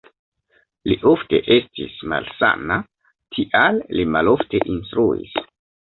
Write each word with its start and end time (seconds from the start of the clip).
Li 0.91 0.95
ofte 1.09 1.41
estis 1.57 1.99
malsana, 2.13 2.79
tial 3.37 3.79
li 3.99 4.07
malofte 4.15 4.63
instruis. 4.73 5.37